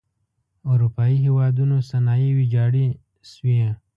[0.71, 2.87] اروپايي هېوادونو صنایع ویجاړې
[3.31, 3.59] شوئ.